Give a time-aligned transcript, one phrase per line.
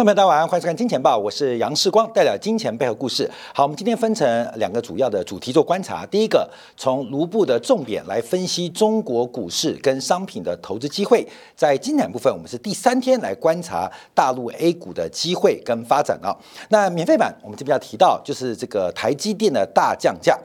[0.00, 3.30] 朋友们，大家晚上欢迎收看《金钱报》，我是杨世光，带来金钱背后故事。
[3.52, 6.06] 好，我们今天分成两个主要的主题做观察。
[6.06, 11.28] 第一个，从卢布的重点来分析中国股市跟商品的投资机会。
[11.54, 16.34] 在今天部分，我们是第三天来观察大陆 A 股的机会跟发展啊。
[16.70, 20.38] 那免费版，我们这边要提到就是这个台积电的大降价。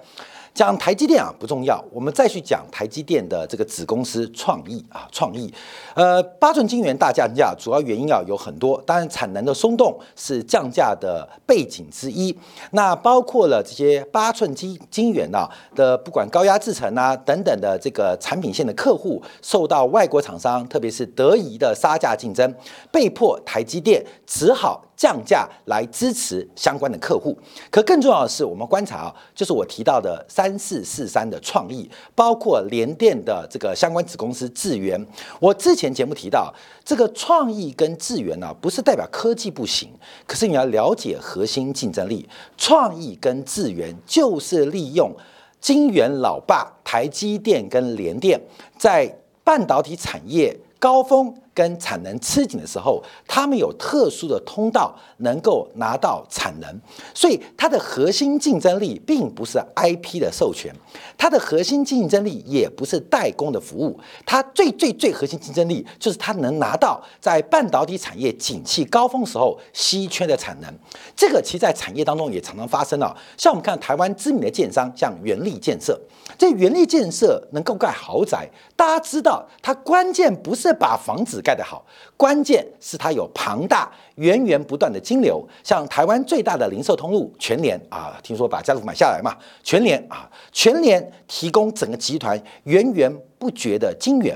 [0.56, 5.54] 讲台积电啊不重要，我们再去讲台积电的这个子公司创意啊，创意，
[5.96, 12.34] 呃，八寸晶圆大降价，主要原因啊有很多，当然产能的松动是降价的背景之一。
[12.72, 22.56] 那包括了这些八寸晶晶圆啊的，不管高压制程啊等等的这个产品线的客户，受到外国厂商，特别是德仪的杀价竞争，
[22.90, 24.82] 被迫台积电只好。
[24.96, 27.38] 降价来支持相关的客户，
[27.70, 35.06] 可更重要的是，我们观察啊，就是我提到的三四四三的创意，包括联电的这个相关子公司智源。
[35.40, 39.90] 我之前节目提到，这个创意跟智源呢，不是代表科技不行，
[40.26, 45.14] 可是你要了解核心竞争力，创意跟智源就是利用
[45.60, 48.40] 晶圆老爸台积电跟联电
[48.78, 51.36] 在半导体产业高峰。
[51.56, 56.70] 跟产能吃紧的时候，他们有特殊的通道能够拿到产能，
[57.14, 60.70] 所以它的核心竞争力并不是 IP 的授权，
[61.18, 70.70] 它的核心竞争力也不是代工的服务，它最最最核心竞争力就是它能拿到在半导体产业景气高峰时候稀缺的产能。
[71.16, 75.98] 这个其实在产业当中也常常发生了，像我们看台湾知名的建商，像元力建设，
[76.38, 78.46] 这元力建设能够盖豪宅，
[78.76, 81.42] 大家知道它关键不是把房子。
[81.46, 81.86] 盖得好，
[82.18, 94.36] 关键是它有庞大源源不断的金流，像台湾最大的零售通路全联啊，听说把家乐福买下来嘛，全联啊，全联提供整个集团源源不绝的金源，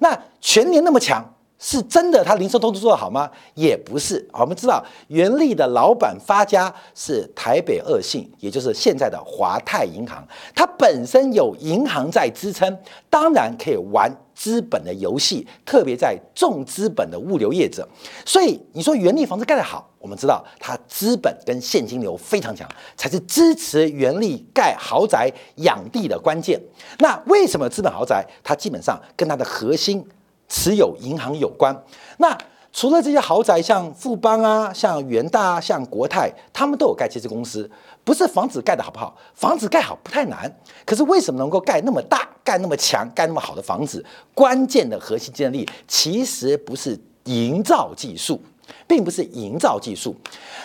[0.00, 1.24] 那全联那么强。
[1.62, 3.30] 是真的，他零售通路做得好吗？
[3.54, 4.26] 也不是。
[4.32, 12.78] 我们知道，元利的老板发家是台北二信，也就是现在的华泰银行，它本身有银行在支撑，
[13.10, 17.86] 当然可以玩资本的游戏，特别在重资本的物流业者。
[18.24, 22.66] 所以你说元利房子盖得好，我们知道它资本跟现金流非常强，
[22.96, 26.58] 才是支持元利盖豪宅养地的关键。
[27.00, 28.26] 那为什么资本豪宅？
[28.42, 30.02] 它基本上跟它的核心。
[30.50, 31.74] 持有银行有关，
[32.18, 32.36] 那
[32.72, 37.68] 除了这些豪宅，像富邦啊、像元大啊、像国泰，他们都有盖这些公司。
[38.04, 39.16] 不是房子盖的好不好？
[39.34, 40.52] 房子盖好不太难，
[40.84, 44.04] 可是为什么能够盖那么大、盖那么强、盖那么好的房子？
[44.34, 48.40] 关键的核心竞争力其实不是营造技术，
[48.86, 50.14] 并不是营造技术。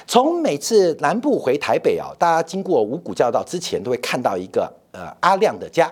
[0.08, 5.92] 从每次南部回台北啊，大家经过五股交道之前，都会看到一个呃阿亮的家。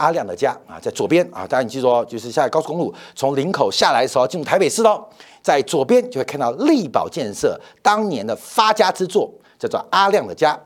[0.00, 5.04] 阿亮的家啊，在左边啊，大家你记住哦，就是下高速公路从林口下来的时候，进入台北市喽，
[5.42, 10.58] 在左边就会看到力宝建设当年的发家之作，叫做阿亮的家。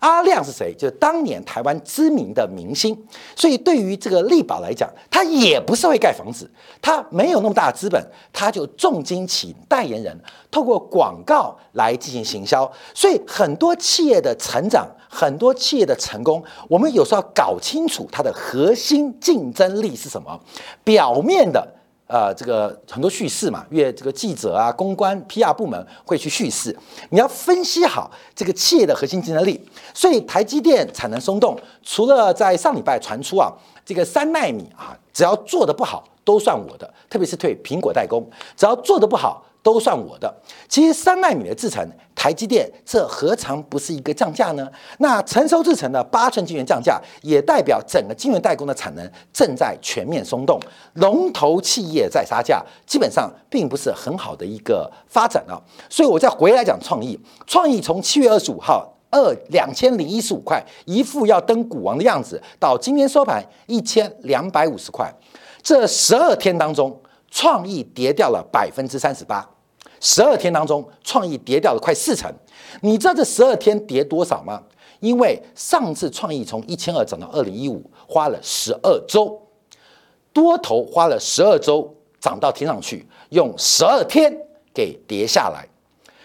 [0.00, 0.74] 阿亮是谁？
[0.74, 2.96] 就是当年台湾知名的明星。
[3.36, 6.50] 所以对于这个力宝来讲，他也不是会盖房子，
[6.82, 10.18] 他没有那么大的资本，他就重金请代言人，
[10.50, 12.70] 透过广告来进行行销。
[12.94, 20.40] 所以很多企业的成长，很多企业的成功，我们有时候要搞清楚它的核心竞争力是什么。
[20.82, 21.76] 表面的。
[22.10, 26.76] 呃，这个很多叙事嘛，因为这个记者啊、公关、PR 部门会去叙事，
[27.10, 29.60] 你要分析好这个企业的核心竞争力。
[29.94, 33.52] 所以台积电产能松动，除了在上礼拜传出啊，
[33.86, 39.46] 这个三纳米啊，只要做的不好都算我的，特别是对苹果代工，只要做的不好。
[39.62, 40.34] 都算我的。
[40.70, 41.86] 其实三纳米的制程，
[42.20, 44.70] 台积电这何尝不是一个降价呢？
[44.98, 50.60] 那成熟制程的八寸晶圆降价，也代表整个晶圆代工的产能正在全面松动，
[50.96, 55.56] 龙头企业在杀价，基本上并不是很好的一个发展啊。
[55.88, 65.10] 所以我再回来讲创意，创意从七月二十五号二两千零一十五块，一副要登股王的样子，到今天收盘一千两百五十块，
[65.62, 67.00] 这十二天当中。
[67.32, 69.48] 创意跌掉了百分之三十八，
[70.00, 72.32] 十二天当中，创意跌掉了快四成。
[72.80, 74.62] 你知道这十二天跌多少吗？
[75.00, 79.40] 因为上次创意从一千二涨到二零一五，花了十二周，
[80.32, 84.34] 多头花了十二周涨到天上去，用十二天
[84.74, 85.68] 给跌下来，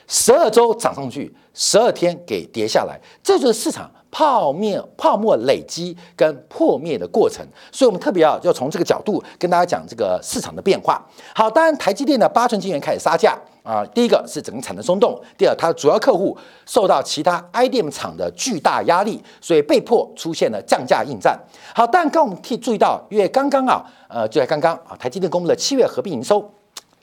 [0.07, 3.91] 十二周涨上去，十二天给跌下来，这就是市场。
[4.11, 11.05] 泡面泡沫累积跟破灭的过程，所以我们特别要要从这个角度跟大家讲这个市场的变化。
[11.35, 21.37] 好，当然台积电的八寸晶圆开始杀价啊，第一个是整个产能松动，第二它的主要客户受到其他 IDM 厂的巨大压力，所以被迫出现了降价应战。
[21.73, 26.47] 好，但刚我们可以注意到，因为刚刚啊，呃，就在刚刚啊，台积电公布了七月合并营收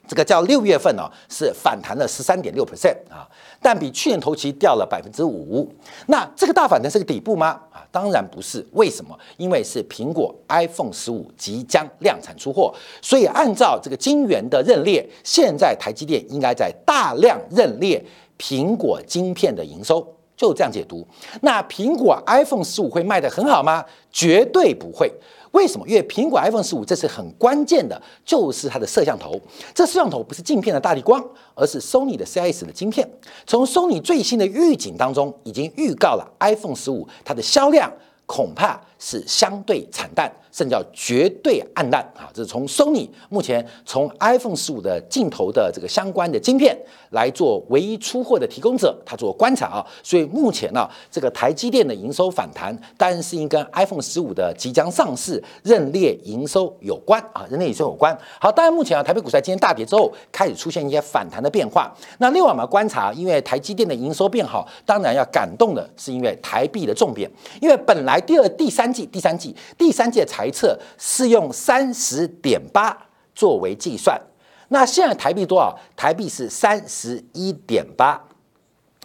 [0.07, 3.27] 这个叫六月份呢是反弹了十三点六 percent 啊，
[3.61, 5.69] 但比去年同期掉了百分之五。
[6.07, 7.59] 那这个大反弹是个底部吗？
[7.93, 8.65] 当然不是。
[8.71, 9.15] 为什么？
[9.37, 12.73] 因为是苹果 iPhone 十五即将量产出货，
[13.03, 18.03] 所以按照这个晶圆的认列，现在台积电应该在大量认列
[18.39, 20.05] 苹果晶片的营收。
[20.35, 21.07] 就这样解读。
[21.41, 23.85] 那苹果 iPhone 十五会卖得很好吗？
[24.11, 25.09] 绝对不会。
[25.53, 25.87] 为什么？
[25.87, 29.39] 因为苹果 iPhone 十五这次很关键的，就是它的摄像头。
[29.73, 31.23] 这摄像头不是镜片的大力光，
[31.55, 33.07] 而是 Sony 的 CIS 的晶片。
[33.45, 37.91] 从 Sony 最新的预警当中，已经预告了 iPhone 十五它的销量
[38.25, 40.31] 恐怕是相对惨淡。
[40.53, 42.29] 甚至叫绝对暗淡啊！
[42.31, 46.77] 这是从 Sony 目前从 iPhone 十五的镜头的这个相关的晶片
[47.09, 49.83] 来做唯一出货的提供者，他做观察啊。
[50.03, 58.15] 所以目前呢，这个台积电的营收反弹，当然是因跟 iPhone 十五的即将上市认列营收有关啊，认列营收有关。
[58.39, 61.91] 好，当然目前啊，台北股市在今天大跌之后，开始出现一些反弹的变化。
[62.19, 67.27] 那另外我们观察，因为台积电的营收变好，当然要感动的是因为台币的重贬，
[67.59, 70.49] 因为本来第二、第三季、第三季、第三季的财。
[70.53, 72.95] 测是用三十点八
[73.33, 74.21] 作为计算，
[74.67, 75.75] 那现在台币多少？
[75.95, 78.23] 台币是三十一点八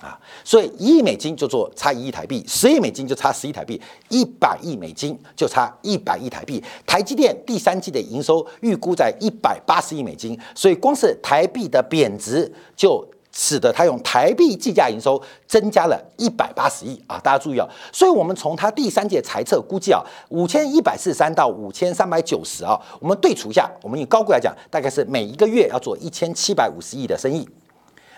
[0.03, 3.81] 啊，所以一亿美金就做差一亿台币，十亿美金就差十亿台币，
[4.11, 6.63] 一百亿美金就差一百亿台币。
[6.87, 13.03] 台积电第三季的营收预估在一百八十亿美金，所以光是台币的贬值就。
[13.41, 17.21] 使得它用台币计价营收增加了一百八十亿啊！
[17.23, 27.49] 大家注意啊，所以我们从它第三届财测估计啊，五千一百四十三到五千三百九十啊，我们对除一下，我们以高估来讲，大概是每一个月要做一千七百五十亿的生意，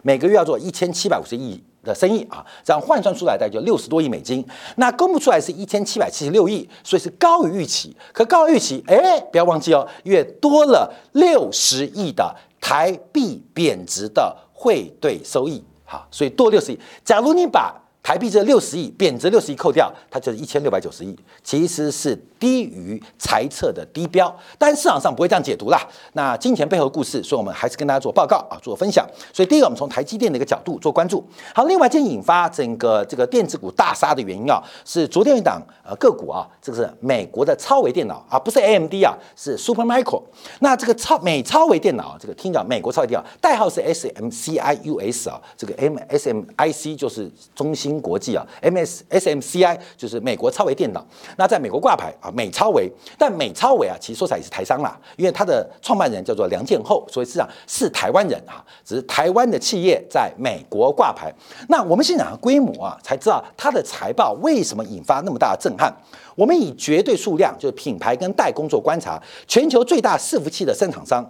[0.02, 4.42] 每个月要做一千七百五十亿的生意啊，这样换算出来大概就六十多亿美金。
[4.76, 7.94] 那公布出来是一千七百七十六亿，所以是高于预期。
[8.14, 14.34] 可高于预期，哎，不要忘记哦，越多了六十亿的台币贬值的。
[14.60, 16.78] 汇兑收益，好，所以多六十亿。
[17.02, 25.80] 假如你把台币这六十亿贬值六十亿扣掉，它就是一千六百九十亿，其实是低于猜测的低标，但市场上不会这样解读啦。
[26.14, 29.06] 那金钱背后故事，所以我们还是跟大家做报告啊，做分享。
[29.32, 31.24] 所以第一个，我们从台积电的一个角度做关注。
[31.54, 40.22] 好，另外一件引发整个这个电子股大杀的原因啊，是昨天一档呃个股啊，这个是美国的超微电脑啊，不是 AMD 啊，是 Supermicro。
[40.60, 48.00] 那这个超美超微电脑，这个听讲美国超微电脑代号是 SMCIUS 啊，这个 MSMIC 就是中芯。
[48.00, 51.04] 国际啊，MS SMCI 就是美国超微电脑，
[51.36, 61.32] 那在美国挂牌啊，美超微，但美超微啊，其实说起来也是台商啦，因为它的创办人叫做梁建厚，所以实际上是台湾人啊，只是台湾的企业在美国挂牌。
[61.68, 65.94] 那我们先讲规模啊，才知道它的财报为什么引发那么大的震撼。
[66.34, 71.28] 我们以绝对数量，就是品牌跟代工做观察，全球最大伺服器的生产商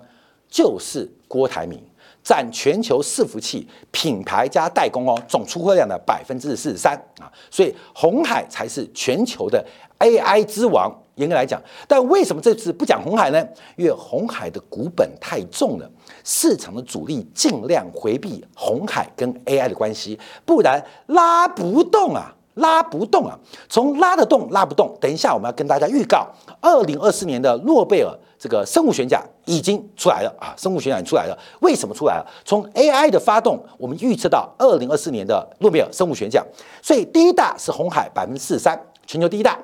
[0.48, 1.82] 就是郭台铭。
[2.22, 9.64] 占全球伺服器品牌加代工哦总出货量的百分之四十三啊，所以红海才是全球的
[10.00, 10.92] AI 之王。
[11.16, 13.46] 严格来讲，但为什么这次不讲红海呢？
[13.76, 15.90] 因为红海的股本太重了，
[16.24, 23.38] 市场的主力尽量回避红海跟 AI 的关系，不然拉不动啊，拉不动啊。
[23.68, 26.26] 从拉得动拉不动，等一下我们要跟大家预告，
[26.62, 28.10] 二零二四年的诺贝尔。
[28.38, 30.54] 这个生物学奖已经出来了啊！
[30.56, 32.26] 生物学奖出来了，为什么出来了？
[32.42, 36.42] 从 AI 的发动，我们预测到二零二四年的诺贝尔生物学奖，
[36.80, 39.58] 所以第一大是红海百分之四十三，全球第一大。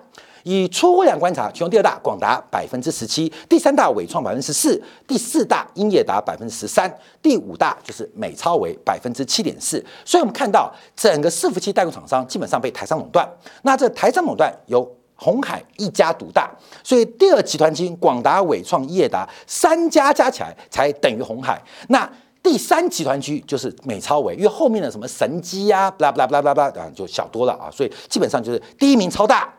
[0.47, 6.88] 以出货量观察，其中第二大广达百分之十七，第三大伟创百分之十四，第四大英业达百分之十三，
[7.21, 9.85] 第五大就是美超维百分之七点四。
[10.05, 13.29] 所以我们看到整个伺服器代工厂商基本上被台商垄断。
[13.62, 16.49] 那这台商垄断由红海一家独大，
[16.85, 21.61] 所以第二集团军广达、伟创、业达三家加起来才等于红海。
[21.88, 22.09] 那
[22.41, 27.67] 第三集团区就是美超伟，因为后面的什么神机呀，巴拉巴拉巴拉巴拉啊，就小多了啊。
[27.69, 29.53] 所以基本上就是第一名超大，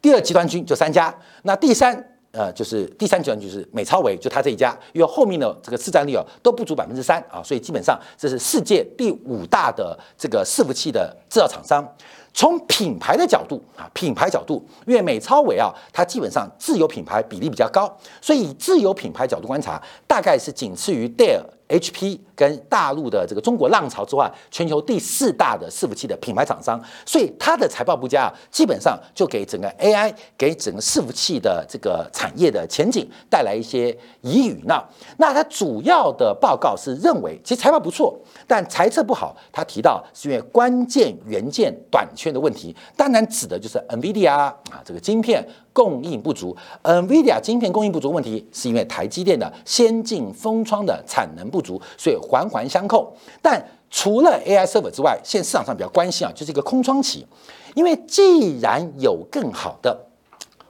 [0.00, 2.04] 第二集团军就三家，那第三。
[2.30, 11.82] 呃，就是第三集团军是美超维，就他这一家，因为后面的这个市占率啊都不足百分之三啊，所以基本上这是世界第五大的这个伺服器的制造厂商。
[12.32, 21.44] 从品牌的角度啊，品牌角度，因为美超伟啊，它基本上自有品牌比例比较高，所以以自有品牌角度观察，大概是仅次于戴尔。
[21.68, 34.62] HP 跟大陆的这个中国浪潮之外，全球第四大的伺服器的品牌厂商，所以它的财报不佳，基本上就给整个 AI、给整个伺服器的这个产业的前景带来一些疑语。
[34.64, 34.82] 那
[35.18, 39.36] 那它主要的报告是认为，其实财报不错，但财测不好。
[39.52, 42.27] 他提到是因为关键元件短缺。
[42.32, 46.56] 的问题，当然指的就是 NVIDIA 啊这个晶片供应不足。
[46.82, 53.12] NVIDIA 晶片供应不足问题，是因为台积电的先进封窗的产能不足，所以环环相扣。
[53.40, 57.26] 但除了 AI server 之外，现在市场上比较关心啊，就是一个空窗期，
[57.74, 60.06] 因为既然有更好的，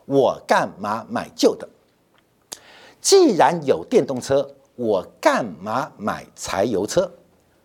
[0.05, 1.69] 我干嘛买旧的？
[3.01, 7.11] 既然有电动车，我干嘛买柴油车？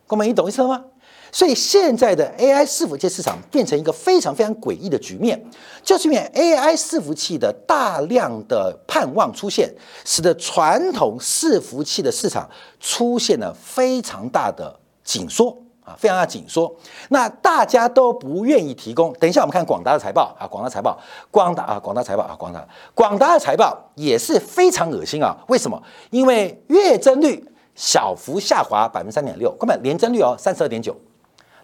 [0.07, 0.85] 哥们，你懂意思吗？
[1.33, 5.43] 所以现在的 AI 伺服器市场变成一个非常非常诡异的局面，
[5.83, 9.73] 就是因为 AI 伺服器的大量的盼望出现，
[10.05, 12.47] 使得传统伺服器的市场
[12.79, 16.71] 出现了非常大的紧缩啊，非常大紧缩。
[17.09, 19.11] 那大家都不愿意提供。
[19.13, 20.95] 等一下我们看广达的财报啊，广达财报，
[21.31, 22.63] 广达啊，广达财报啊，广达，
[22.93, 25.35] 广达的财报也是非常恶心啊。
[25.47, 25.81] 为什么？
[26.11, 30.95] 因为月增率小幅下滑百分之三点六，根本年增率哦三十二点九。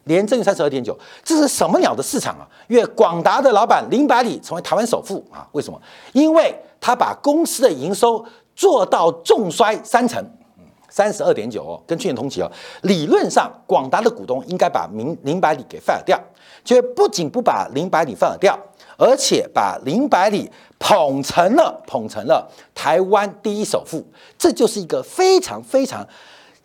[0.09, 2.43] 年增三十二点九，这是什么鸟的市场啊？
[2.67, 5.47] 因为广达的老板林百里成为台湾首富啊？
[5.51, 5.79] 为什么？
[6.13, 8.25] 因为他把公司的营收
[8.55, 10.21] 做到重衰三成，
[10.89, 12.51] 三十二点九，跟去年同期哦。
[12.81, 16.19] 理论上，广达的股东应该把林林百里给 fire 掉，
[16.65, 18.57] 却不仅不把林百里 fire 掉，
[18.97, 20.49] 而且把林百里
[20.79, 24.03] 捧成了捧成了台湾第一首富，
[24.39, 26.03] 这就是一个非常非常。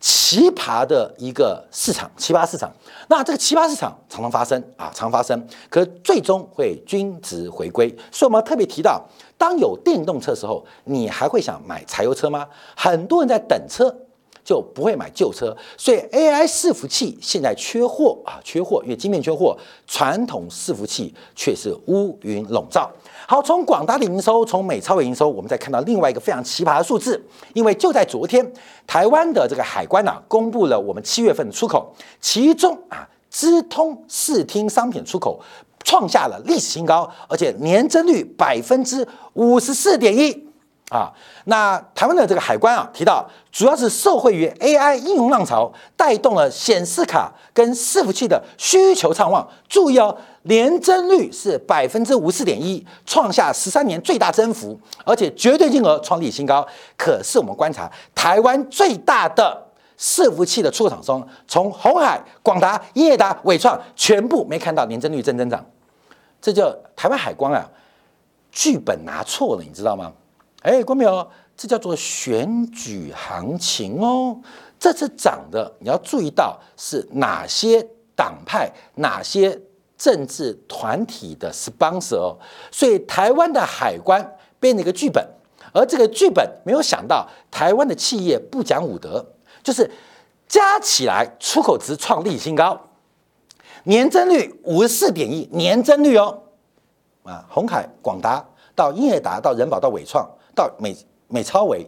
[0.04, 2.70] 奇葩的一个市场，奇葩市场。
[3.08, 7.88] 那这个奇葩市场常常发生啊，常发生，可最终会均值回归。
[8.12, 9.02] 所以我们特别提到，
[9.38, 12.46] 当有电动车的时候，你还会想买柴油车吗？
[12.76, 13.96] 很多人在等车。
[14.44, 22.90] 就不会买旧车，所以 AI 伺服器现在缺货啊，缺货，因为晶片缺货，传统伺服器却是乌云笼罩。
[23.26, 27.18] 好，从广大的营收，从美超的营收，我们再看到另外一个非常奇葩的数字，
[27.54, 28.52] 因为就在昨天，
[28.86, 35.40] 台湾的这个海关呐，公布了我们七月份的出口，其中啊，资通视听商品出口
[35.82, 40.43] 创下了历史新高，而且年增率百分之五十四点一。
[40.91, 41.11] 啊，
[41.47, 49.49] 那台湾的这个海关啊提到，主要是受惠于 AI 应用浪潮，带动了显示卡跟伺服器的需求畅旺。
[49.67, 56.64] 注意哦，年增率是百分之五四点一，创下十三年最大增幅，而且绝对金额创历史新高。
[56.99, 59.67] 可是我们观察台湾最大的
[59.99, 65.64] 伺服器的出口厂商，从红海、广达、业达、伟创，全部没看到年增率正增长。
[66.43, 67.69] 这叫台湾海关啊，
[68.53, 70.12] 剧本拿错了，你知道吗？
[70.64, 71.30] 哎，关没有？
[71.54, 74.40] 这叫做选举行情哦。
[74.78, 79.61] 这次涨的，你要注意到是哪些党派、哪些
[79.99, 82.38] 政治团体的 sponsor 哦。
[82.71, 85.23] 所以台湾的海关编了一个剧本，
[85.75, 89.25] 而这个剧本没有想到，台湾的企业不讲武德，
[89.62, 89.88] 就是
[90.49, 92.80] 加起来出口值创历史新高，
[93.85, 96.42] 年增率五十四点一，年增率哦。
[97.23, 98.42] 啊，红海、广达
[98.75, 100.26] 到英业达到人保到伟创。
[100.54, 100.96] 到美
[101.28, 101.87] 美超维，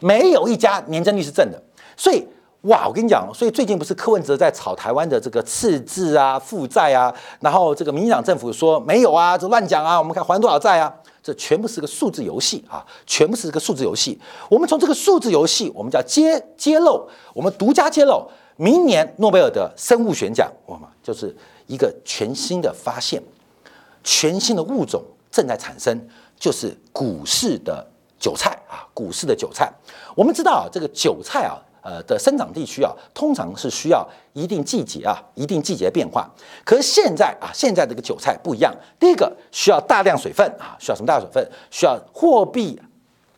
[0.00, 1.62] 没有一家年增率是正的，
[1.96, 2.26] 所以
[2.62, 14.18] 哇，我跟你讲，所以最近不是柯文哲在炒台湾的这个赤字啊、负债啊，然后这个民进党政府说没有啊，这乱讲啊，我们看还多少债啊，这全部是个数字游戏啊，全部是个数字游戏。
[14.48, 21.32] 我们从这个数字游戏，我们叫揭揭露，我们独家揭露，明年诺贝尔的生物学奖，我们就是
[21.68, 23.22] 一个全新的发现，
[24.02, 25.00] 全新的物种
[25.30, 25.96] 正在产生。
[26.38, 27.86] 就是股市的
[28.18, 29.72] 韭菜啊，股市的韭菜。
[30.14, 36.28] 我们知道啊，这个韭菜啊，呃的生长地区啊，通常是需要一定季节啊，一定季节变化。
[36.64, 38.74] 可是现在啊，现在这个韭菜不一样。
[38.98, 41.50] 第一个需要大量水分啊，需要什么大量水分？
[41.70, 42.80] 需要货币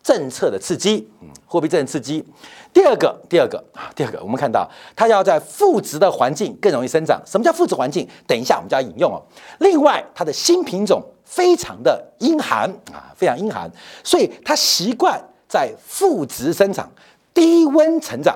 [0.03, 2.25] 政策的刺激，嗯，货币政策刺激。
[2.73, 7.21] 第二个，第二个啊，第二个，我们看到它要在负值的环境更容易生长。
[7.27, 8.09] 什么叫负值环境？
[8.27, 9.21] 等一下我们就要引用哦。
[9.59, 11.03] 另外，它的新品种。
[11.29, 13.71] 非常的阴寒啊，非常阴寒，
[14.03, 16.91] 所以它习惯在负值生长、
[17.35, 18.35] 低温成长，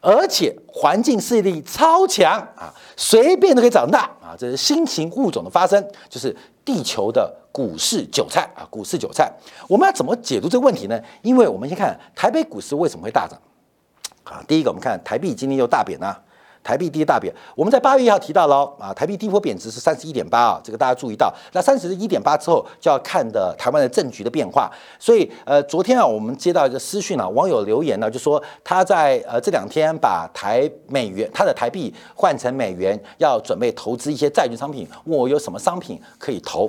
[0.00, 4.34] 而且环境适应力超强啊，随便都可以长大啊。
[4.36, 9.32] 这是新型物种的发生，就是地球的股市韭菜啊，股市韭菜。
[9.68, 11.00] 我们要怎么解读这个问题呢？
[11.22, 13.40] 因为我们先看台北股市为什么会大涨
[14.24, 14.42] 啊？
[14.48, 16.20] 第一个，我们看台币今天又大贬了。
[16.66, 21.32] 台币跌大贬，我们在八月一号提到了啊，台币低波贬值是三十一点八啊，这个大家注意到。
[21.52, 24.68] 那三十一点八之后就要看的台湾的政局的变化。
[24.98, 36.68] 所以呃，昨天啊，我们接到一个私讯啊，网友留言呢，就说他在呃这两天把台美元他的台币换成美元，要准备投资一些债券商品，问我有什么商品可以投。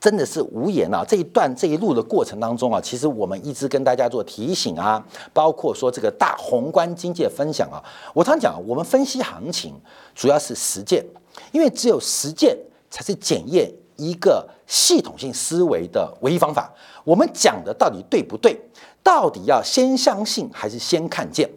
[0.00, 1.04] 真的是无言啊！
[1.06, 5.04] 这一段这一路的过程当中啊，其实我们一直跟大家做提醒啊，
[5.34, 7.76] 包括说这个大宏观经济的分享啊。
[8.14, 9.74] 我常讲，我们分析行情
[10.14, 11.04] 主要是实践，
[11.52, 12.56] 因为只有实践
[12.88, 16.72] 才是检验一个系统性思维的唯一方法。
[17.04, 18.58] 我们讲的到底对不对？
[19.02, 21.48] 到底要先相信还是先看见？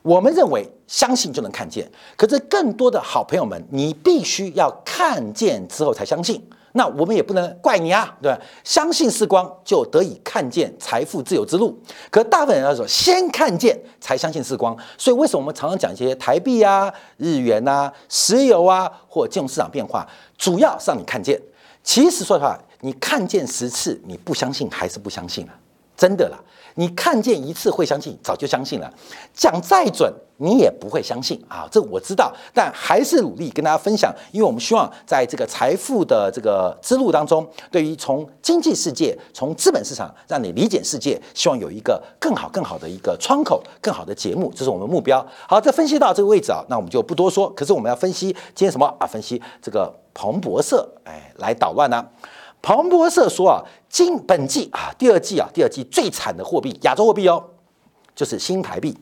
[0.00, 6.42] 我们认为相信就能看见，可是更多的好朋友们，你必须要看见之后才相信。
[6.72, 8.38] 那我们也不能怪你啊，对吧？
[8.64, 11.78] 相信是光，就得以看见财富自由之路。
[12.10, 14.76] 可大部分人要说，先看见才相信是光。
[14.96, 21.40] 所以为什么我们常常讲一些台币啊、日元啊、石油啊，或金融市场变化，主要是让你看见。
[21.84, 25.52] 其实说实话，你看见十次，你不相信还是不相信了，
[25.96, 26.38] 真的啦。
[26.76, 28.90] 你看见一次会相信，早就相信了。
[29.34, 30.10] 讲再准，
[30.42, 31.68] 你也不会相信啊！
[31.70, 45.24] 这我知道，但还是努力跟大家分享，因为我们希望在这个财富的这个之路当中，对于从经济世界、从资本市场让你理解世界，希望有一个更好、更好的一个窗口、更好的节目，这是我们目标。
[45.46, 47.48] 好，这分析到这个位置啊，那我们就不多说。
[47.50, 49.06] 可是我们要分析今天什么啊？
[49.06, 52.04] 分析这个彭博社，哎，来捣乱呢？
[52.60, 57.44] 彭博社说啊，今本季啊，第二季啊，第二季最惨的货币，亚洲货币哦，
[58.16, 58.96] 就是新台币。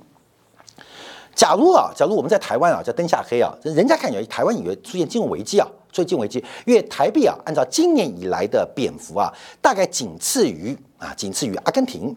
[1.34, 12.14] 假如啊，假如我们在台湾啊，叫灯下黑啊，人家看起来台湾以为出现金融危机啊，出现金融危机，因为台币啊，按照今年以来的贬幅啊，大概仅次于啊，仅次于阿根廷，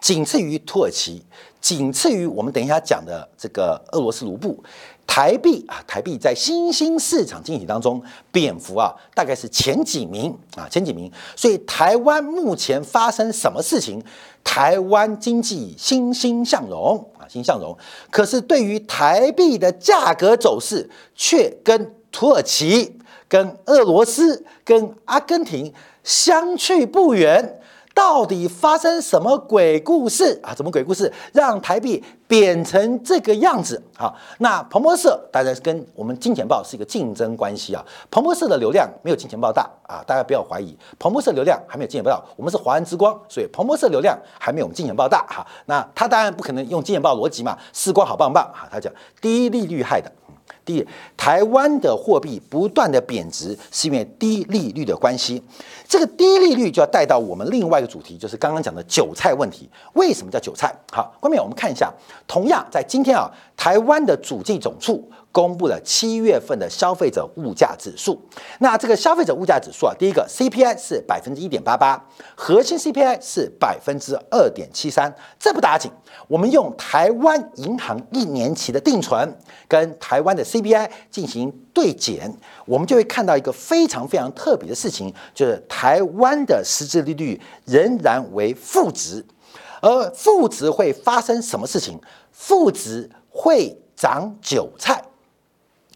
[0.00, 1.24] 仅次于土耳其，
[1.60, 4.62] 仅次于我们等一下讲的这个俄罗斯卢布。
[5.08, 8.00] 台币啊，台币在新兴市场经济体当中
[8.30, 11.10] 贬幅啊，大概是前几名啊，前几名。
[11.34, 14.00] 所以台湾目前发生什么事情？
[14.44, 17.76] 台湾经济欣欣向荣啊，欣欣向荣。
[18.10, 25.72] 可是对于台币的价格走势，却跟土耳其、跟俄罗斯、跟阿根廷
[26.04, 27.60] 相去不远。
[27.98, 30.54] 到底发生什么鬼故事啊？
[30.54, 33.82] 什么鬼故事让台币贬成这个样子？
[33.96, 37.84] 好，那彭博社当然跟我们金钱报是一个竞争关系啊。
[38.08, 42.24] 彭博社的流量没有金钱报大啊，大家不要怀疑，彭博社流量还没有金钱报。
[42.36, 45.44] 我们是华安之光，所以彭博社流量还没有我们金钱报大哈。
[45.66, 48.68] 那他当然不可能用金钱报逻辑嘛，视光好棒棒哈。
[48.70, 50.08] 他讲低利率害的。
[50.64, 50.86] 第一，
[51.16, 55.42] 台湾的货币不断的贬值，是因为低利率的关系。
[55.88, 59.68] 这个低利率就要带到我们另外一个主题，就是刚刚讲的韭菜问题。
[59.94, 60.74] 为什么叫韭菜？
[60.92, 61.92] 好，关面我们看一下，
[62.26, 65.10] 同样在今天啊，台湾的主计总处。
[65.30, 68.20] 公布了七月份的消费者物价指数。
[68.60, 72.02] 那这个消费者物价指数啊，第一个 CPI 是百分之一点八八，
[72.34, 75.14] 核心 CPI 是百分之二点七三。
[75.38, 75.90] 这不打紧，
[76.26, 79.38] 我们用台湾银行一年期的定存
[79.68, 82.34] 跟台湾的 CPI 进行对减，
[82.66, 89.24] 我们就会看到一个非常非常特别的事情，就是台湾的实质利率仍然为负值。
[89.80, 92.00] 而负值会发生什么事情？
[92.32, 95.00] 负值会长韭菜。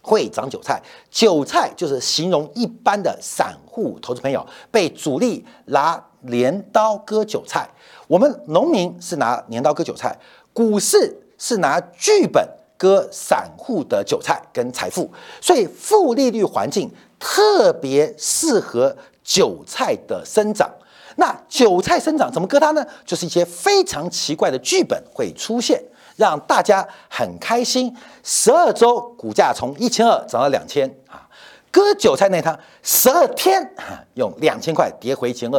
[0.03, 7.69] 会长韭菜，韭菜就是形容一般的散户投资朋友被主力拿镰刀割韭菜。
[8.09, 10.19] 我们农民是拿镰刀割韭菜，
[10.53, 15.11] 股市是拿剧本割散户的韭菜跟财富。
[15.41, 20.69] 所以负利率环境特别适合韭菜的生长。
[21.17, 22.85] 那韭菜生长怎么割它呢？
[23.07, 25.83] 就是一些非常奇怪的剧本会出现。
[26.17, 31.29] 让大家很开心，十二周股价从一千二涨到两千啊，
[31.71, 33.75] 割韭菜那趟十二天
[34.15, 35.59] 用两千块跌回一千二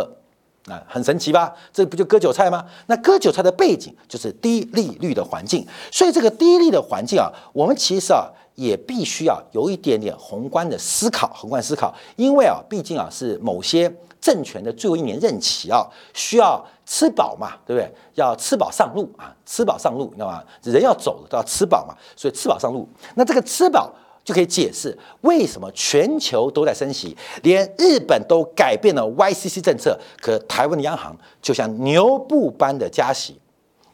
[0.71, 1.53] 啊，很神奇吧？
[1.73, 2.65] 这不就割韭菜吗？
[2.87, 13.93] 那割韭菜的背景就是低利率的环境，所以这个低利的环境啊，我们其实啊也必须要有一点点宏观的思考，宏观思考，因为啊，毕竟啊是某些。
[14.23, 17.93] 政权的最后一年任期啊，需要吃饱嘛，对不对？
[18.13, 20.41] 要吃饱上路啊，吃饱上路，你知道吗？
[20.63, 22.87] 人要走了都要吃饱嘛，所以吃饱上路。
[23.15, 33.37] 那这个吃饱就可以解释为什么全球都在升息，连日本都改变了 YCC 政策，可台湾的央行就像牛步般的加息。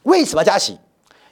[0.04, 0.78] 为什么加息？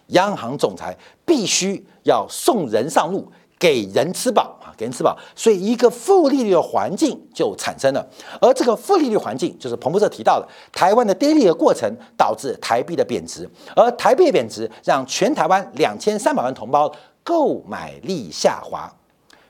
[0.07, 3.31] 央行总裁必须要送人上路。
[3.59, 8.07] 给人吃饱，给人吃饱，所以一个负利率的环境就产生了。
[8.39, 16.89] 而这个负利率环境，就是彭博社提到的，台湾的低利的过程导致台币的贬值，而台币的贬值让全台湾两千三百万同胞
[17.23, 18.89] 购买力下滑，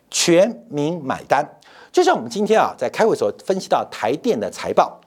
[0.10, 1.46] 全民买单。
[1.92, 5.00] 就像我们今天啊，在开会时候分析到台电的财报，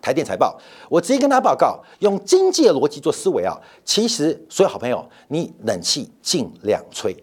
[0.00, 0.56] 台电财报，
[0.88, 7.16] 我直接跟大家报告，用经济的逻辑做思维啊，其实所有好朋友，你冷气尽量吹。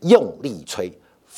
[0.00, 0.92] 用力吹，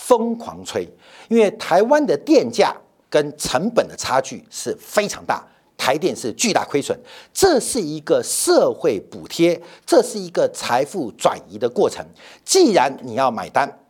[0.06, 0.88] 疯狂吹，
[1.28, 2.72] 因为台湾的电价
[3.10, 5.44] 跟成本的差距是非常大，
[5.76, 6.96] 台电是巨大亏损，
[7.34, 12.06] 这是一个社会补贴，这是一个财富转移的过程。
[12.44, 13.80] 既然你要买单，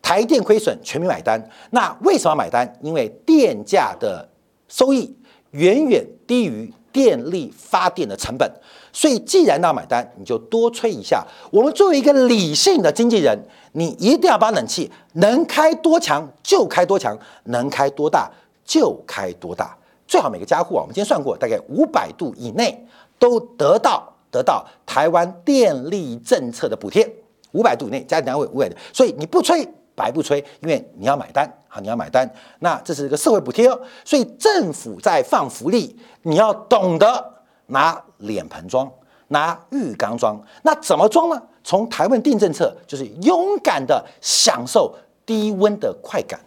[0.00, 1.38] 台电亏损，全民买单。
[1.72, 2.78] 那为什么买单？
[2.80, 4.26] 因为电价的
[4.68, 5.14] 收益
[5.50, 8.50] 远远低于电力发电的成本，
[8.92, 11.24] 所以既然要买单，你就多吹一下。
[11.52, 13.38] 我们作为一个理性的经纪人，
[13.74, 18.28] 你一定要把冷气能开多强就开多强，能开多大
[18.64, 19.78] 就开多大。
[20.08, 22.84] 最好每个家户啊，我们今天算过，大概五百度以内
[23.16, 27.08] 都得到得到台湾电力政策的补贴。
[27.52, 29.64] 五百度以内家庭单位五百度，所以你不吹
[29.98, 32.32] 白不吹，因为你要买单啊，你要买单。
[32.60, 37.34] 那这是一个社会补贴哦，所以政府在放福利，你要懂得
[37.66, 38.88] 拿脸盆装，
[39.26, 40.40] 拿浴缸装。
[40.62, 41.42] 那怎么装呢？
[41.64, 44.94] 从台湾定政策就是勇敢的享受
[45.26, 46.40] 低温的快感。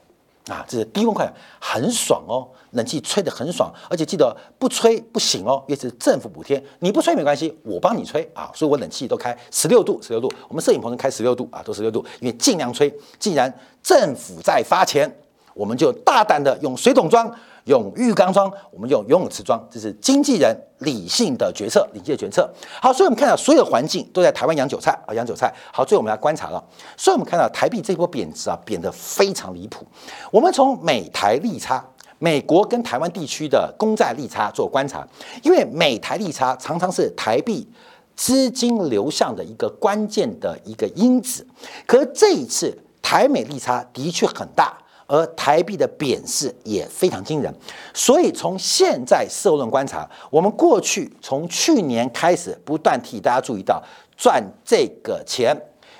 [0.48, 12.92] 啊，这是低温快很爽哦，冷气吹得很爽，而且记得不吹不行哦，因为是政府补贴，你不吹没关系，我帮你吹啊，所以我冷气都开十六度，十六度，我们摄影棚开十六度啊，都十六度，因为尽量吹。
[13.20, 15.10] 既然政府在发钱，
[15.54, 17.32] 我们就大胆的用水桶装。
[17.66, 22.50] 用浴缸装，我们用游泳池装，这是经纪人理性的决策，理性的决策。
[22.82, 25.54] 好，所以我们看到所有环境都在台湾养韭菜啊，养韭菜。
[25.72, 26.64] 好，最后我们来观察了，
[26.98, 29.86] 所以我们看到台币这波贬值啊，贬得非常离谱。
[30.32, 31.86] 我们从美台利差，
[32.18, 35.08] 美国跟台湾地区的公债利差做观察，
[35.44, 37.68] 因为美台利差常常是台币
[38.16, 41.46] 资金流向的一个关键的一个因子。
[41.86, 44.76] 可这一次台美利差的确很大。
[45.12, 47.54] 而台币的贬势也非常惊人，
[47.94, 53.84] 所以从现在社论观察，我们过去从去年开始不断替大家注意到
[54.16, 55.54] 赚这个钱，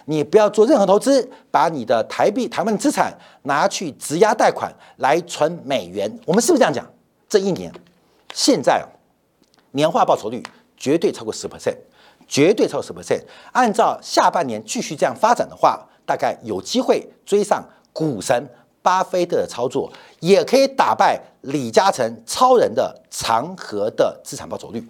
[0.06, 6.90] 你不要做任何投资，把你的台币、台湾资产拿去质押贷款来存美元，我们是不是这样讲？
[7.28, 7.70] 这一年，
[8.34, 8.82] 现在
[9.72, 10.42] 年化报酬率
[10.78, 11.76] 绝对超过十 percent，
[12.30, 13.22] 绝对超过十 percent。
[13.52, 18.50] 按照下半年继续这样发展的话，大概有机会追上股神。
[18.82, 24.88] 巴菲特的操作也可以打败李嘉诚超人的长河的资产报酬率。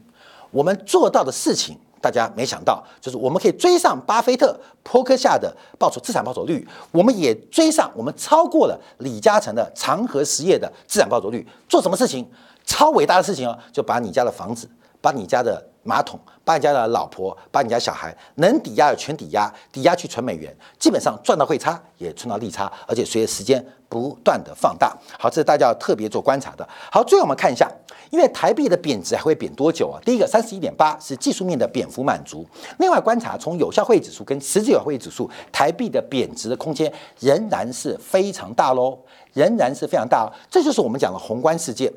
[0.52, 11.48] 我们做到的事情，大家没想到，就是我们可以追上巴菲特坡克下的报酬资产报酬率，我们也追上，我们超过了李嘉诚的长河实业的资产报酬率。
[11.70, 12.28] 做什么事情？
[12.66, 14.70] 超伟大的事情哦，就把你家的房子，
[15.02, 15.71] 把你家的。
[15.84, 24.96] 马桶，把你家的老婆，把你家小孩能抵押的全抵押，抵押去存美元，基本上赚到汇差，也存到利差，而且随着时间不断的放大。
[25.18, 26.68] 好，这是大家要特别做观察的。
[26.92, 27.70] 好，最后我们看一下，
[28.12, 29.98] 因为台币的贬值还会贬多久啊？
[30.06, 32.46] 第一个三十一点八是技术面的贬幅满足，
[32.78, 38.98] 另外观察从有效会议指数跟实际有效会议指数，台币的贬值的空间仍然是非常大喽，
[39.34, 40.32] 仍然是非常大。
[40.50, 41.92] 这就是我们讲的宏观世界。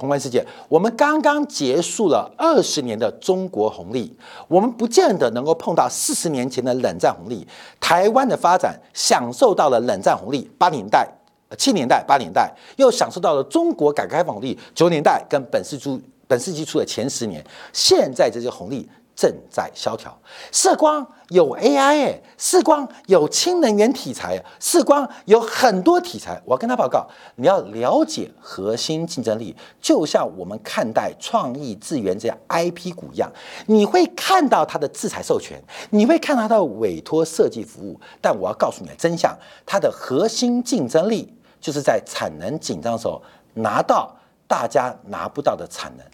[0.00, 4.10] 宏观世界，我们刚刚结束了二十年的中国红利，
[4.48, 7.46] 我们不见得能够碰到四十年前的冷战红利。
[7.78, 11.06] 台湾的发展享受到了冷战红利，八年代、
[11.58, 18.88] 七年代、八年代，又享受到了中国改革开放红利，九年代跟本世纪本世纪初的前十年，现在这些红利。
[19.20, 20.18] 正在萧条，
[20.50, 26.40] 视光有 AI 哎，视光有氢能源题材，视光有很多题材。
[26.46, 27.06] 我要跟他报告，
[27.36, 33.30] 你要了解核心竞争力，就像我们看待创意资源这样 IP 股一样，
[33.66, 38.00] 你会看到它的制裁授权，你会看到它的委托设计服务。
[38.22, 41.30] 但我要告诉你的真相，它的核心竞争力
[41.60, 43.20] 就是在产能紧张的时候
[43.52, 44.16] 拿到
[44.48, 46.06] 大家拿不到的产能。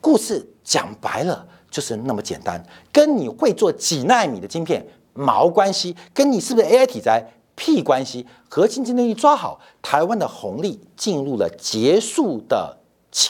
[0.00, 1.46] 故事讲白了。
[1.70, 8.26] 就是那么简单，跟你会做几纳米的晶片毛关系，跟你是不是 AI 题材屁关系。
[8.48, 12.76] 核心竞争力抓好，台湾的红利进入了结束的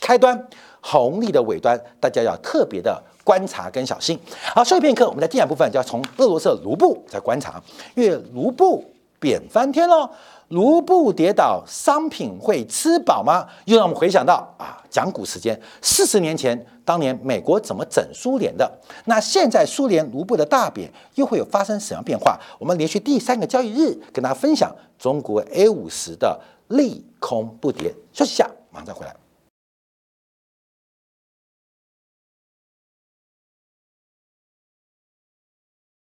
[0.00, 0.48] 开端，
[0.80, 4.18] 红利的尾端，大家要特别的观察跟小心。
[4.54, 7.60] 好，休息片刻，我们在第二部分就要从俄罗斯卢布在观察，
[7.96, 8.84] 因为卢布
[9.18, 10.08] 贬翻天了。
[10.48, 13.46] 卢布跌倒，商品会吃饱吗？
[13.66, 18.70] 又让我们回想到啊，讲古时间，四十年前，当年美国怎么整苏联的？
[19.04, 22.38] 那现在苏联卢布的大贬，又会有发生什么样变化？
[22.58, 27.94] 我们连续第三个交易日跟大家分享中国 A 五十的利空不跌。
[28.12, 29.14] 休息下，马上再回来。